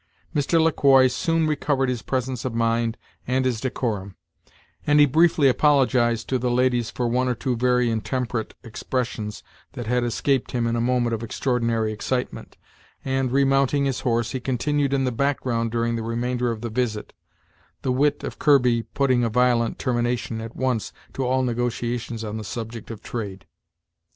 Mr. 0.33 0.59
Le 0.59 0.71
Quoi 0.71 1.05
soon 1.07 1.45
recovered 1.45 1.87
his 1.87 2.01
presence 2.01 2.43
of 2.43 2.55
mind 2.55 2.97
and 3.27 3.45
his 3.45 3.61
decorum; 3.61 4.15
and 4.87 4.99
he 4.99 5.05
briefly 5.05 5.47
apologized 5.47 6.27
to 6.27 6.39
the 6.39 6.49
ladies 6.49 6.89
for 6.89 7.07
one 7.07 7.27
or 7.27 7.35
two 7.35 7.55
very 7.55 7.87
intemperate 7.91 8.55
expressions 8.63 9.43
that 9.73 9.85
had 9.85 10.03
escaped 10.03 10.53
him 10.53 10.65
in 10.65 10.75
a 10.75 10.81
moment 10.81 11.13
of 11.13 11.21
extraordinary 11.21 11.93
excitement, 11.93 12.57
and, 13.05 13.31
remounting 13.31 13.85
his 13.85 13.99
horse, 13.99 14.31
he 14.31 14.39
continued 14.39 14.91
in 14.91 15.03
the 15.03 15.11
background 15.11 15.69
during 15.69 15.95
the 15.95 16.01
remainder 16.01 16.49
of 16.49 16.61
the 16.61 16.69
visit, 16.71 17.13
the 17.83 17.91
wit 17.91 18.23
of 18.23 18.39
Kirby 18.39 18.81
putting 18.81 19.23
a 19.23 19.29
violent 19.29 19.77
termination, 19.77 20.41
at 20.41 20.55
once, 20.55 20.91
to 21.13 21.23
all 21.23 21.43
negotiations 21.43 22.23
on 22.23 22.37
the 22.37 22.43
subject 22.43 22.89
of 22.89 23.03
trade. 23.03 23.45